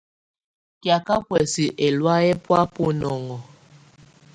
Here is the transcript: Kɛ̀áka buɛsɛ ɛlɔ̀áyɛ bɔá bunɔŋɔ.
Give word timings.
Kɛ̀áka 0.81 1.15
buɛsɛ 1.27 1.65
ɛlɔ̀áyɛ 1.85 2.33
bɔá 2.43 2.61
bunɔŋɔ. 2.73 3.37